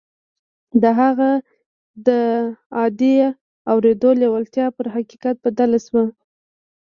[0.81, 1.29] د هغه
[2.07, 2.09] د
[2.77, 3.15] عادي
[3.71, 6.03] اورېدو لېوالتیا پر حقیقت بدله شوه